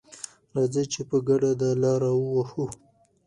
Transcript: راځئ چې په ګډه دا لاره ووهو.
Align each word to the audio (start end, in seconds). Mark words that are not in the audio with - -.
راځئ 0.55 0.85
چې 0.93 1.01
په 1.09 1.17
ګډه 1.27 1.51
دا 1.61 1.71
لاره 1.83 2.11
ووهو. 2.15 2.65